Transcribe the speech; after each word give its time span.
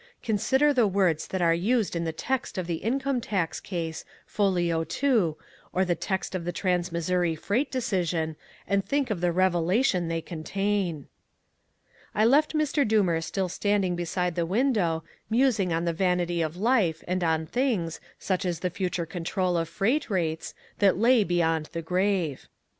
Consider 0.23 0.73
the 0.73 0.87
words 0.87 1.27
that 1.27 1.43
are 1.43 1.53
used 1.53 1.95
in 1.95 2.05
the 2.05 2.11
text 2.11 2.57
of 2.57 2.65
the 2.65 2.77
Income 2.77 3.21
Tax 3.21 3.59
Case, 3.59 4.03
Folio 4.25 4.83
Two, 4.83 5.37
or 5.71 5.85
the 5.85 5.93
text 5.93 6.33
of 6.33 6.43
the 6.43 6.51
Trans 6.51 6.91
Missouri 6.91 7.35
Freight 7.35 7.69
Decision, 7.71 8.35
and 8.65 8.83
think 8.83 9.11
of 9.11 9.21
the 9.21 9.31
revelation 9.31 10.07
they 10.07 10.19
contain." 10.19 11.07
I 12.15 12.25
left 12.25 12.55
Mr. 12.55 12.83
Doomer 12.83 13.23
still 13.23 13.47
standing 13.47 13.95
beside 13.95 14.33
the 14.33 14.43
window, 14.43 15.03
musing 15.29 15.71
on 15.71 15.85
the 15.85 15.93
vanity 15.93 16.41
of 16.41 16.57
life 16.57 17.03
and 17.07 17.23
on 17.23 17.45
things, 17.45 17.99
such 18.17 18.43
as 18.43 18.61
the 18.61 18.71
future 18.71 19.05
control 19.05 19.55
of 19.55 19.69
freight 19.69 20.09
rates, 20.09 20.55
that 20.79 20.97
lay 20.97 21.23
beyond 21.23 21.67
the 21.73 21.83
grave. 21.83 22.47